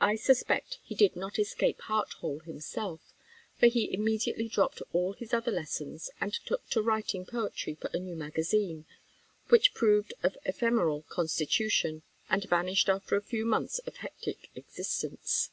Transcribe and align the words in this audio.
I 0.00 0.16
suspect 0.16 0.80
he 0.82 0.96
did 0.96 1.14
not 1.14 1.38
escape 1.38 1.82
heart 1.82 2.14
whole 2.14 2.40
himself; 2.40 3.14
for 3.60 3.66
he 3.68 3.94
immediately 3.94 4.48
dropped 4.48 4.82
all 4.92 5.12
his 5.12 5.32
other 5.32 5.52
lessons, 5.52 6.10
and 6.20 6.32
took 6.32 6.68
to 6.70 6.82
writing 6.82 7.24
poetry 7.24 7.76
for 7.76 7.88
a 7.94 8.00
new 8.00 8.16
magazine, 8.16 8.86
which 9.48 9.72
proved 9.72 10.14
of 10.24 10.36
ephemeral 10.44 11.02
constitution, 11.02 12.02
and 12.28 12.48
vanished 12.50 12.88
after 12.88 13.14
a 13.14 13.22
few 13.22 13.46
months 13.46 13.78
of 13.86 13.98
hectic 13.98 14.50
existence. 14.56 15.50